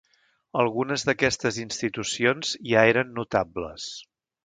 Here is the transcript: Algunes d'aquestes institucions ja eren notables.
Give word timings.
Algunes 0.63 1.03
d'aquestes 1.09 1.61
institucions 1.65 2.57
ja 2.73 2.89
eren 2.95 3.17
notables. 3.23 3.91